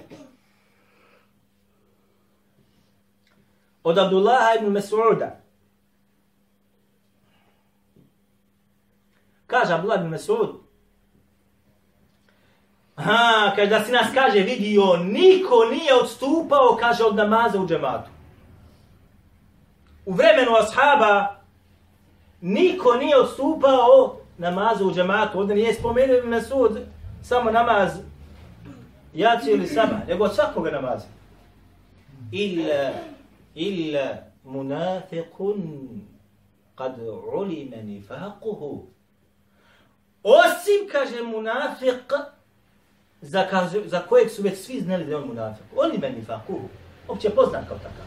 [3.82, 5.30] od Abdullaha ibn Mas'uda,
[9.46, 10.59] kaže Abdullah ibn Mas'ud,
[13.04, 18.10] Ha, kaže da si nas kaže vidio, niko nije odstupao, kaže od namaza u džematu.
[20.06, 21.36] U vremenu ashaba,
[22.40, 25.38] niko nije odstupao namaza u džematu.
[25.38, 26.78] Ovdje nije spomenuo ibn Mas'ud,
[27.22, 27.92] samo namaz
[29.14, 31.06] jaci ili sama, nego od svakoga namaza.
[32.32, 32.90] Illa,
[33.54, 34.08] illa
[34.44, 35.88] munafiqun
[36.74, 36.94] kad
[37.34, 38.82] ulime nifaquhu.
[40.22, 42.24] Osim, kaže munafiq,
[43.20, 45.62] za, kaže, za kojeg su već svi znali da je on munafiq.
[45.76, 46.60] Ulime nifaquhu.
[47.08, 48.04] Opće poznat kao takav.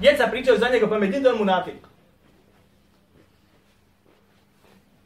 [0.00, 1.86] Djeca pričaju za njega pa me da on munafik.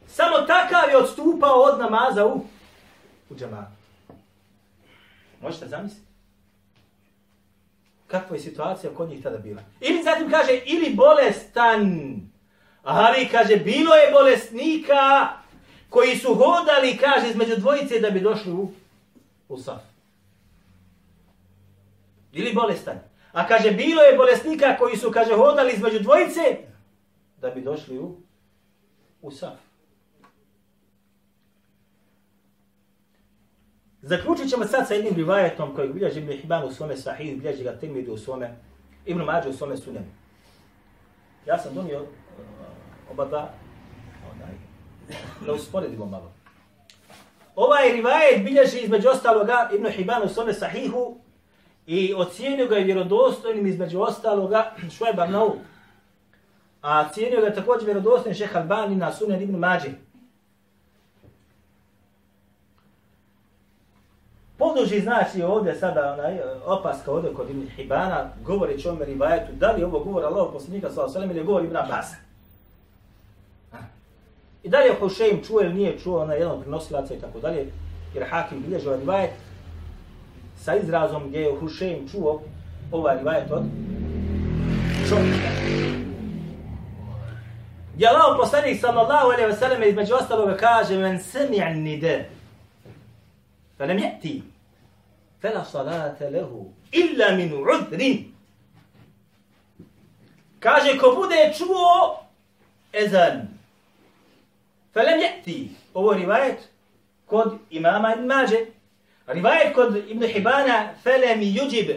[0.07, 2.45] Samo takav je odstupao od namaza u
[3.31, 3.73] u džamatu.
[5.43, 6.07] Možete zamisliti?
[8.07, 9.63] Kakva je situacija kod njih tada bila?
[9.81, 12.15] Ili zatim kaže, ili bolestan.
[12.83, 15.29] Ali kaže, bilo je bolesnika
[15.89, 18.73] koji su hodali, kaže, između dvojice da bi došli u,
[19.51, 19.83] u saf.
[22.33, 22.99] Ili bolestan.
[23.33, 26.41] A kaže, bilo je bolesnika koji su, kaže, hodali između dvojice
[27.41, 28.17] da bi došli u,
[29.23, 29.59] u saf.
[34.03, 37.79] Zaključit ćemo sad sa jednim rivajetom kojeg bilježi Ibn Hibban u svome sahih, bilježi ga
[37.79, 38.57] Tirmidhi u svome,
[39.07, 40.07] Ibn Mađe u svome sunenu.
[41.47, 42.09] Ja sam donio uh,
[43.11, 43.51] oba dva,
[44.33, 44.55] onaj,
[45.47, 46.33] da usporedimo malo.
[47.61, 51.17] Ovaj rivajet bilježi između ostaloga Ibn Hibban u sahihu
[51.87, 55.53] i ocijenio ga je vjerodostojnim između ostaloga Šueb Arnaud.
[56.83, 59.91] A cijenio ga je također vjerodostojnim šeha Albani na Sunne Ibn Mađe.
[64.59, 69.73] Poduži znači ovdje sada onaj e, opaska ovdje kod Ibn Hibana, govori o rivajetu, da
[69.73, 72.30] li ovo govor Allah poslanika sallallahu alejhi ve ili govor Ibn Abbas.
[74.63, 77.67] I da li je čuo ili nije čuo, ona je jedan prenosilaca i tako dalje,
[78.15, 79.31] jer Hakim bilježi ovaj rivajet
[80.57, 82.43] sa izrazom gdje je Hošeim čuo
[82.93, 83.63] ovaj rivajet od
[85.09, 85.51] čovjeka.
[87.95, 92.29] Gdje Allah poslanih sallallahu alaihi wa sallam između ostaloga kaže men sami'an nide
[93.79, 94.43] fa nam jati
[95.43, 98.33] fa la salata lehu illa min udrin
[100.61, 102.19] kaže ko bude čuo
[102.93, 103.60] ezan
[104.93, 105.71] Felem je ti.
[105.95, 106.69] Ovo rivajet
[107.27, 108.67] kod imama Ibn Mađe.
[109.27, 111.91] Rivajet kod Ibn Hibana felem juđib.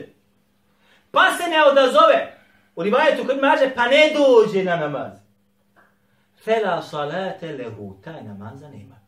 [1.11, 2.37] Pa se ne odazove
[2.75, 5.11] u rivajetu kod Mađe, pa ne dođe na namaz.
[6.43, 8.99] Fela salate lehu, taj namaz nema.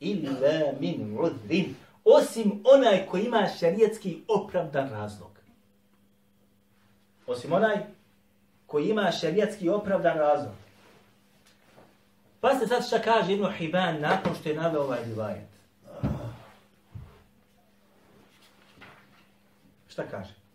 [0.00, 1.74] Illa min udrin.
[2.04, 5.30] Osim onaj koji ima šarijetski opravdan razlog.
[7.26, 7.76] Osim onaj
[8.66, 10.54] koji ima šarijetski opravdan razlog.
[12.40, 15.48] Pa se sad šta kaže Ibn Hiban nakon što je naveo ovaj rivajet?
[19.88, 20.46] Šta kaže?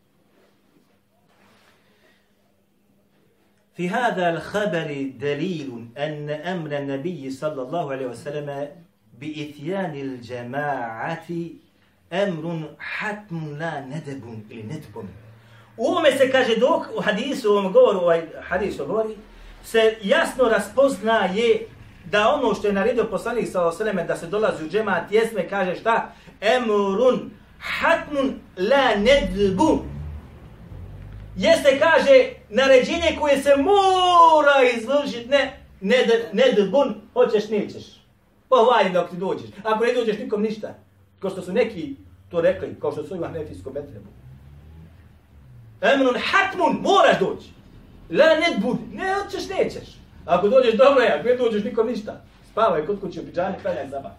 [3.76, 8.68] في هذا الخبر دليل أن أمر النبي صلى الله عليه وسلم
[9.20, 11.28] بإتيان الجماعة
[12.14, 15.06] أمر حتم لا ندب لندب.
[15.78, 16.04] وهم
[16.60, 19.16] دوك وحديثهم ومقول وحديث وقولي
[19.64, 21.68] se jasno raspoznaje
[22.06, 25.76] da ono što je naredio poslanik sa osaleme da se dolazi u džemat jesme kaže
[25.76, 26.14] šta?
[26.42, 29.80] Emrun hatmun la nedbu.
[31.36, 37.86] Jeste kaže naređenje koje se mora izvršiti, ne, ned, nedbun, hoćeš, nećeš.
[38.50, 39.50] Pa Pohvali dok ti dođeš.
[39.64, 40.76] Ako ne dođeš nikom ništa.
[41.20, 41.96] Kao što su neki
[42.30, 44.08] to rekli, kao što su ima nefijskom Betrebu.
[45.82, 47.50] Emrun hatmun, moraš doći.
[48.12, 49.90] La ne budi, ne hoćeš, nećeš.
[50.26, 52.22] Ako dođeš, dobro je, ako ne dođeš nikom ništa.
[52.52, 54.12] Spavaj kod kuće u pidžani, klanjaj zaba.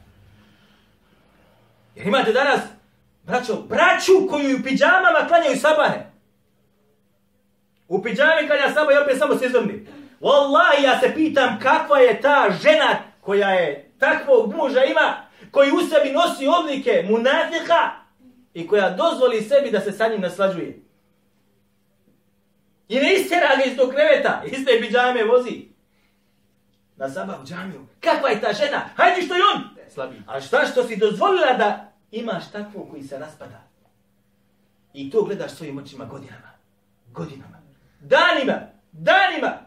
[1.96, 2.60] Jer imate danas,
[3.22, 6.12] braćo, braću koju u pidžamama klanjaju sabane.
[7.88, 9.86] U pidžami klanja sabah i opet samo se izvrni.
[10.20, 15.16] Wallahi, ja se pitam kakva je ta žena koja je takvog muža ima
[15.50, 17.90] koji u sebi nosi odlike munafika
[18.54, 20.78] i koja dozvoli sebi da se sa njim naslađuje.
[22.92, 25.68] I ne istera ga iz tog kreveta, iz te pijame vozi.
[26.96, 27.86] Na zabavu džamiju.
[28.00, 28.88] Kakva je ta žena?
[28.96, 29.62] Hajde što je on!
[29.88, 30.22] Slabi.
[30.26, 33.62] A šta što si dozvolila da imaš takvog koji se raspada?
[34.92, 36.50] I to gledaš svojim očima godinama.
[37.12, 37.58] Godinama.
[38.00, 38.60] Danima.
[38.92, 39.58] Danima.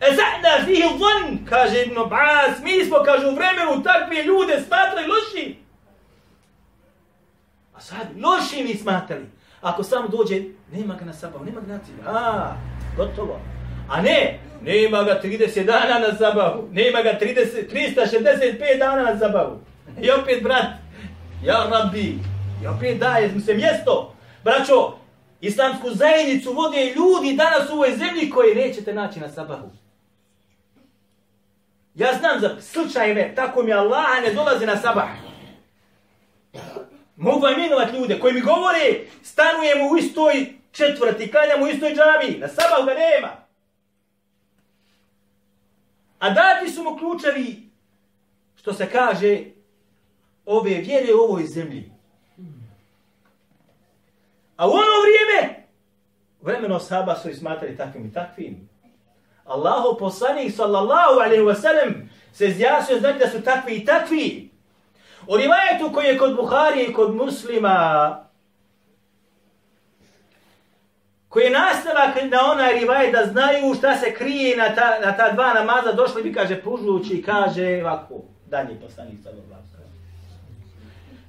[0.00, 5.58] Ezahna fihi zon, kaže Ibn Abbas, mi smo, kaže, u vremenu takve ljude smatrali loši.
[7.74, 9.35] A sad, loši mi smatrali.
[9.66, 11.94] Ako samo dođe, nema ga na sabahu, nema ga na cilj.
[12.06, 12.52] A,
[12.96, 13.40] gotovo.
[13.88, 19.60] A ne, nema ga 30 dana na zabavu, nema ga 30, 365 dana na zabavu.
[20.00, 20.66] I opet, brat,
[21.44, 22.18] ja rabbi,
[22.62, 24.14] i opet daje mu se mjesto.
[24.44, 24.94] Braćo,
[25.40, 29.70] islamsku zajednicu vode ljudi danas u ovoj zemlji koje nećete naći na sabahu.
[31.94, 35.25] Ja znam za slučajeve, tako mi Allah ne dolazi na sabah.
[37.16, 42.48] Mogu imenovat ljude koji mi govore, stanujemo u istoj četvrti, klanjamo u istoj džami, na
[42.48, 43.36] sabah ga nema.
[46.18, 47.70] A dati su mu ključevi,
[48.56, 49.44] što se kaže,
[50.46, 51.90] ove vjere u ovoj zemlji.
[54.56, 55.66] A u ono vrijeme,
[56.40, 58.68] vremeno saba su smatrali takvim i takvim.
[59.44, 64.50] Allahu poslanik sallallahu alaihi wa sallam se zjasio znači da su takvi i takvi.
[65.28, 68.26] U rivajetu koji je kod Buhari i kod muslima
[71.28, 75.32] koji je nastavak na onaj rivajet da znaju šta se krije na ta, na ta
[75.32, 78.14] dva namaza, došli bi, kaže, pužući, i kaže ovako,
[78.46, 79.56] danji poslanik sa alaihi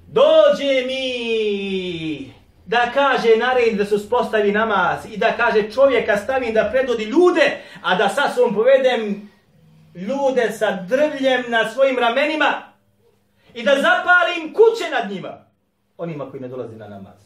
[0.08, 2.34] dođe mi
[2.66, 7.58] da kaže naredi da se uspostavi namaz i da kaže čovjeka stavim da predvodi ljude,
[7.82, 9.32] a da sa sobom povedem
[9.95, 12.66] ljude sa drvljem na svojim ramenima
[13.58, 15.38] i da zapalim kuće nad njima,
[15.97, 17.20] onima koji ne dolazi na namaz.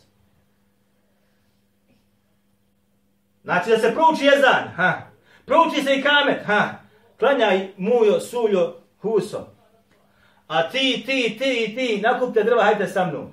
[3.44, 4.94] Znači da se prouči jezan, ha.
[5.46, 6.70] Prouči se i kamet, ha.
[7.20, 9.48] Klanjaj mujo, suljo, huso.
[10.48, 13.32] A ti, ti, ti, ti, nakupte drva, hajde sa mnom.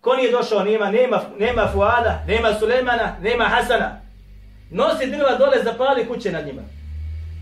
[0.00, 4.00] Ko nije došao, nema, nema, nema Fuada, nema Sulemana, nema Hasana.
[4.70, 6.62] Nosi drva dole, zapali kuće nad njima.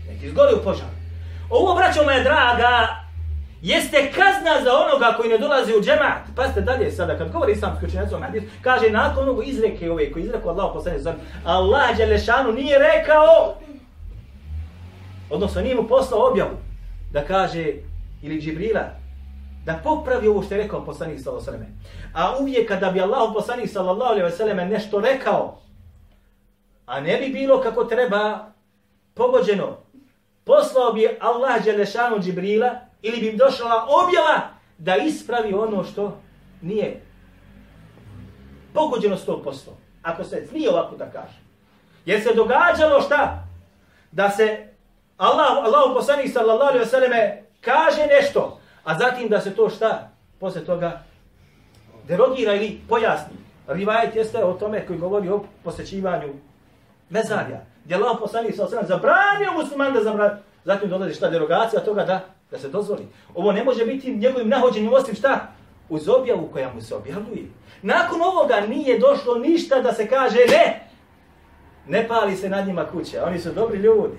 [0.09, 0.89] Nek izgori u požar.
[1.49, 3.06] Ovo, braćo moja draga,
[3.61, 6.21] jeste kazna za onoga koji ne dolazi u džemat.
[6.35, 10.23] Pazite dalje sada, kad govori islamski učenjac o hadis, kaže nakon onog izreke ove koji
[10.23, 13.55] izrekao Allah poslanje zan, Allah Đelešanu nije rekao,
[15.29, 16.57] odnosno nije mu poslao objavu,
[17.11, 17.73] da kaže,
[18.21, 18.83] ili Džibrila,
[19.65, 22.13] da popravi ovo što je rekao poslanik sallallahu alejhi ve selleme.
[22.13, 25.59] A uvijek kada bi Allah poslanik sallallahu alejhi ve selleme nešto rekao,
[26.85, 28.45] a ne bi bilo kako treba
[29.13, 29.77] pogođeno,
[30.43, 34.41] poslao bi Allah dželešanu Džibrila ili bi im došla objava
[34.77, 36.21] da ispravi ono što
[36.61, 37.01] nije
[38.73, 39.69] pogođeno 100%.
[40.01, 41.39] Ako se smije ovako da kaže.
[42.05, 43.43] Jer se događalo šta?
[44.11, 44.67] Da se
[45.17, 50.09] Allah, Allah poslanik sallallahu alejhi ve selleme kaže nešto, a zatim da se to šta?
[50.39, 51.03] Posle toga
[52.07, 53.37] derogira ili pojasni.
[53.67, 56.33] Rivajet jeste o tome koji govori o posjećivanju
[57.09, 57.61] mezarja.
[57.85, 60.37] Gdje Allah poslanik sallallahu alaihi vseleme zabranio musliman da zabranio.
[60.65, 62.19] Zatim dolazi šta derogacija toga da
[62.51, 63.07] da se dozvoli.
[63.35, 65.47] Ovo ne može biti njegovim nahođenjem osim šta?
[65.89, 67.47] Uz objavu koja mu se objavljuje.
[67.81, 70.89] Nakon ovoga nije došlo ništa da se kaže ne.
[71.87, 73.25] Ne pali se nad njima kuća.
[73.25, 74.17] Oni su dobri ljudi.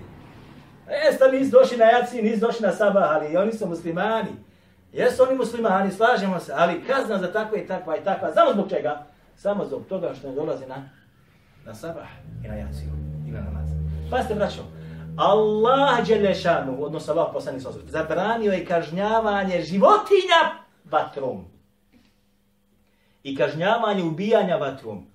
[1.04, 4.30] Jeste, nisu došli na jaci, nisu došli na sabah, ali oni su muslimani.
[4.92, 8.32] Jesu oni muslimani, slažemo se, ali kazna za takva i takva i takva.
[8.34, 9.06] Samo zbog čega?
[9.36, 10.90] Samo zbog toga što ne dolazi na,
[11.64, 12.08] na sabah
[12.44, 12.88] i na jaciju
[13.26, 13.68] i na namaz.
[14.10, 14.62] Pa ste braćo,
[15.18, 21.44] Allah Đelešanu, odnosno Allah poslani sa zabranio je kažnjavanje životinja vatrom.
[23.22, 25.06] I kažnjavanje ubijanja vatrom.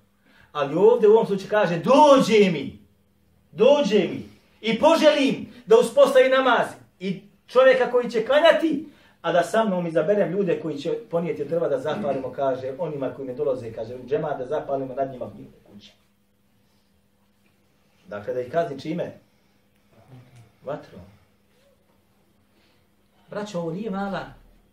[0.52, 2.78] Ali ovdje u ovom slučaju kaže, dođe mi,
[3.52, 4.28] dođe mi
[4.60, 6.66] i poželim da uspostavi namaz
[7.00, 8.88] i čovjeka koji će klanjati,
[9.22, 13.28] a da sa mnom izaberem ljude koji će ponijeti drva da zapalimo, kaže, onima koji
[13.28, 15.30] ne dolaze, kaže, u džema da zapalimo nad njima
[15.72, 15.92] kuće.
[18.08, 19.23] Dakle, da ih kazni čime?
[20.64, 21.00] Vatrom.
[23.30, 24.26] Braćo, ovo nije mala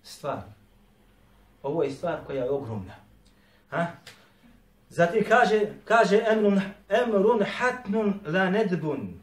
[0.04, 0.42] stvar.
[1.64, 2.96] Ovo je stvar koja je ogromna.
[3.70, 3.88] Ha?
[4.90, 9.20] Zatim kaže, kaže emrun, emrun hatnun la nedbun.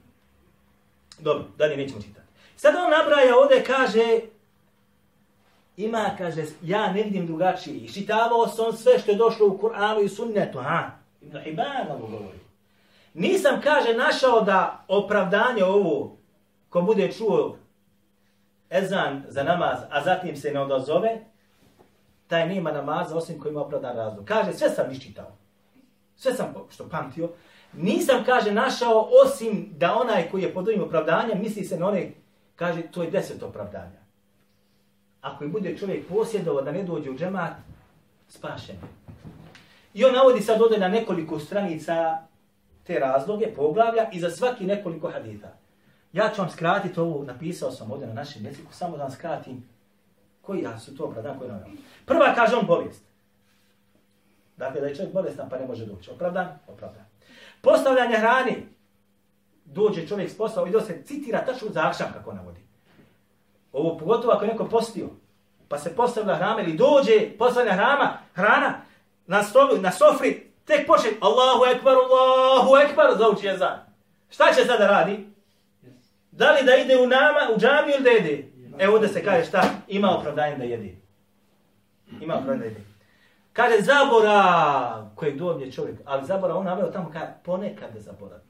[1.18, 2.26] Dobro, dalje nećemo čitati.
[2.56, 4.20] Sad on nabraja ovdje, kaže,
[5.76, 7.76] ima, kaže, ja ne vidim drugačije.
[7.76, 10.58] Iščitavao sam sve što je došlo u Kur'anu i sunnetu.
[10.58, 10.90] Ha?
[11.22, 12.38] Ibn Hibban ovo govori.
[13.14, 16.17] Nisam, kaže, našao da opravdanje ovo
[16.68, 17.56] ko bude čuo
[18.70, 21.20] ezan za namaz, a zatim se ne odazove,
[22.26, 24.24] taj nema namaza osim koji ima opravdan razlog.
[24.24, 25.32] Kaže, sve sam iščitao.
[26.16, 27.30] Sve sam što pamtio.
[27.72, 32.10] Nisam, kaže, našao osim da onaj koji je pod ovim opravdanjem, misli se na one,
[32.56, 34.00] kaže, to je deset opravdanja.
[35.20, 37.52] Ako im bude čovjek posjedovao da ne dođe u džemat,
[38.28, 38.76] spašen.
[39.94, 42.18] I on navodi sad ovdje na nekoliko stranica
[42.84, 45.54] te razloge, poglavlja i za svaki nekoliko hadita.
[46.12, 49.68] Ja ću vam skratiti ovo, napisao sam ovdje na našem jeziku, samo da vam skratim
[50.42, 53.02] koji ja su to opravdan, koji nam Prva kaže on bolest.
[54.56, 56.10] Dakle, da je čovjek bolestan pa ne može doći.
[56.10, 56.58] Opravdan?
[56.66, 57.04] Opravdan.
[57.60, 58.56] Postavljanje hrane.
[59.64, 62.60] Dođe čovjek s posla i se citira tačno za kako navodi.
[63.72, 65.08] Ovo pogotovo ako je neko postio,
[65.68, 68.80] pa se postavlja hrana ili dođe postavlja hrana, hrana
[69.26, 73.78] na, stolu, na sofri, tek počne Allahu ekbar, Allahu ekbar, zauči je za.
[74.30, 75.26] Šta će sada radi?
[76.38, 78.44] Da li da ide u nama, u džamiju ili da jede?
[78.78, 79.62] E ovdje se kaže šta?
[79.88, 80.94] Ima opravdanje da jede.
[82.20, 82.80] Ima opravdanje da jede.
[83.52, 88.42] Kaže zabora kojeg dobije čovjek, ali zabora on naveo tamo kaže ponekad da zaboravi.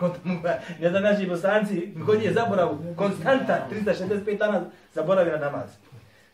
[0.80, 4.64] Ne znam naši bosanci, kod je zaborav konstanta, 365 dana
[4.94, 5.70] zaboravi na namaz.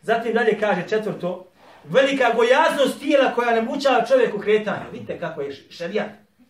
[0.01, 1.47] Zatim dalje kaže četvrto,
[1.83, 4.85] velika gojaznost tijela koja ne mučava čovjeku kretanje.
[4.91, 6.09] Vidite kako je šarijat.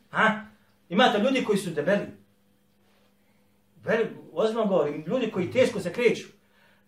[0.10, 0.32] Ha?
[0.90, 2.23] Imate ljudi koji su debeli,
[4.34, 6.28] ozbiljno govorim, ljudi koji teško se kreću,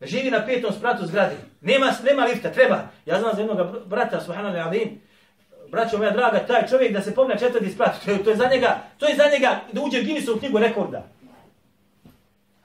[0.02, 2.80] živi na petom spratu zgrade, nema, nema lifta, treba.
[3.06, 5.02] Ja znam za jednog brata, subhanallah alim,
[5.72, 8.48] braćo moja draga, taj čovjek da se pomne četvrti sprat, to je, to je za
[8.48, 9.98] njega, to je za njega da uđe
[10.36, 11.08] u knjigu rekorda.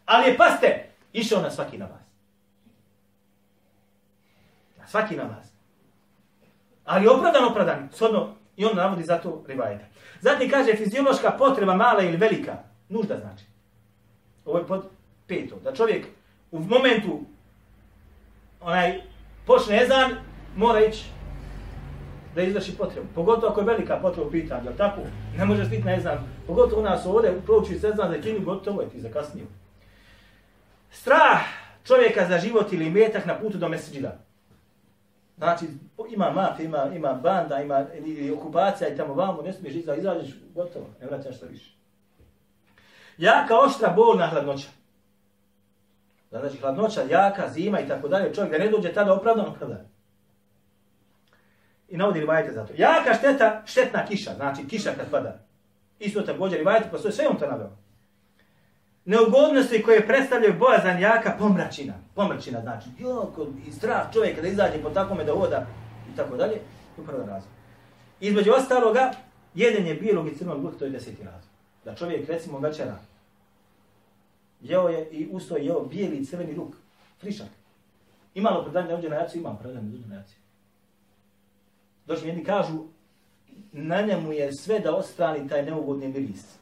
[0.07, 2.03] Ali je, paste, išao na svaki namaz.
[4.79, 5.51] Na svaki namaz.
[6.85, 7.89] Ali opravdan, opravdan.
[7.93, 9.85] shodno, i on navodi za to rivajeta.
[10.21, 12.57] Zatim kaže fiziološka potreba mala ili velika.
[12.89, 13.45] Nužda znači.
[14.45, 14.85] Ovo je pod
[15.27, 15.57] peto.
[15.65, 16.07] Da čovjek
[16.51, 17.21] u momentu
[18.61, 19.01] onaj
[19.47, 20.11] počne ezan,
[20.57, 21.05] mora ići
[22.35, 23.07] da izvrši potrebu.
[23.15, 25.01] Pogotovo ako je velika potreba u pitanju, jel tako?
[25.39, 26.19] Ne možeš stiti na ezan.
[26.47, 29.45] Pogotovo u nas ovdje, prouči se ezan za kinu, gotovo je ti zakasnio.
[30.91, 31.41] Strah
[31.85, 34.19] čovjeka za život ili metak na putu do meseđida.
[35.39, 35.65] Znači,
[36.11, 40.31] ima mafija, ima, ima banda, ima ili okupacija i tamo vamo, ne smiješ izaći, izađeš,
[40.55, 41.80] gotovo, ne vraćaš se više.
[43.21, 44.69] Jaka, oštra, bolna hladnoća.
[46.31, 49.85] Znači, hladnoća, jaka, zima i tako dalje, čovjek da ne dođe tada opravdano kada.
[51.89, 52.73] I navodi rivajete za to.
[52.77, 55.39] Jaka šteta, štetna kiša, znači kiša kad pada.
[55.99, 57.71] Isto također rivajete, pa sve on to naveo.
[59.05, 61.95] Neugodnosti koje predstavljaju bojazan jaka pomračina.
[62.15, 65.67] Pomračina znači, joko, i strah čovjeka da izađe po takome da voda
[66.13, 66.61] i tako dalje.
[66.99, 67.53] Upravo razlog.
[68.21, 69.13] Između ostaloga,
[69.55, 71.51] jedenje bijelog i crnog luka, to je deseti razlog.
[71.85, 72.99] Da čovjek, recimo, večera,
[74.61, 76.75] jeo je i usto je jeo bijeli i crveni luk,
[77.19, 77.49] frišak.
[78.35, 80.35] Imalo predanje ovdje na jacu, imam predanje ovdje na jacu.
[82.07, 82.79] Došli jedni kažu,
[83.73, 86.59] na njemu je sve da ostrani taj neugodni miris.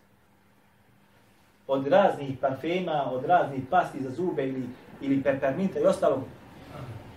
[1.67, 4.63] Od raznih parfema, od raznih pasti za zube ili,
[5.01, 6.25] ili peperminta i ostalo.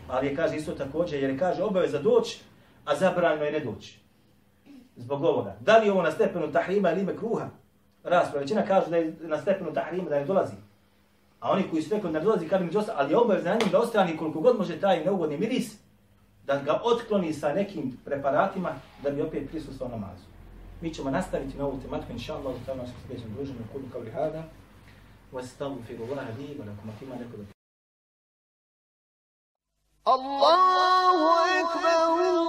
[0.07, 2.41] Ali je kaže isto također, jer je kaže obaveza doći,
[2.86, 3.99] a zabranjeno je ne doći.
[4.95, 5.57] Zbog ovoga.
[5.59, 7.49] Da li je ovo na stepenu tahrima ili ime kruha?
[8.03, 8.41] Raspravo.
[8.41, 10.53] Većina kažu da je na stepenu tahrima da ne dolazi.
[11.40, 13.59] A oni koji su rekli da ne dolazi, kada mi dosta, ali je obaveza na
[13.61, 15.76] njim da ostrani koliko god može taj neugodni miris,
[16.46, 20.24] da ga otkloni sa nekim preparatima da bi opet prisustvao namazu.
[20.80, 24.00] Mi ćemo nastaviti na ovu tematiku, inša Allah, u tamo se sljedećem druženju, kudu kao
[24.00, 24.42] lihada,
[25.32, 27.46] واستغفر الله لي ولكم فيما لكم
[30.09, 32.39] الله أكبر الله